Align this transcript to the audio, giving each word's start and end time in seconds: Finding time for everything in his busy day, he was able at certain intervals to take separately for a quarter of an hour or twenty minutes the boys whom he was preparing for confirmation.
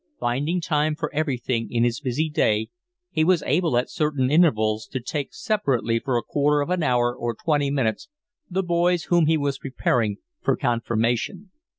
Finding 0.19 0.61
time 0.61 0.95
for 0.95 1.13
everything 1.13 1.69
in 1.71 1.83
his 1.83 1.99
busy 1.99 2.27
day, 2.27 2.69
he 3.11 3.23
was 3.23 3.43
able 3.43 3.77
at 3.77 3.87
certain 3.87 4.31
intervals 4.31 4.87
to 4.87 4.99
take 4.99 5.31
separately 5.31 5.99
for 5.99 6.17
a 6.17 6.23
quarter 6.23 6.59
of 6.59 6.71
an 6.71 6.81
hour 6.81 7.15
or 7.15 7.35
twenty 7.35 7.69
minutes 7.69 8.09
the 8.49 8.63
boys 8.63 9.03
whom 9.03 9.27
he 9.27 9.37
was 9.37 9.59
preparing 9.59 10.17
for 10.41 10.57
confirmation. 10.57 11.51